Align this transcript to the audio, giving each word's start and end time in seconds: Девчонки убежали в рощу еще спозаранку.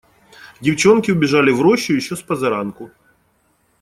Девчонки 0.61 1.11
убежали 1.11 1.51
в 1.51 1.61
рощу 1.61 1.93
еще 1.93 2.15
спозаранку. 2.15 2.89